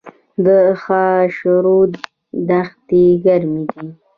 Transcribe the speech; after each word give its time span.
د 0.45 0.47
خاشرود 0.81 1.91
دښتې 2.49 3.03
ګرمې 3.25 3.63
دي 3.73 3.87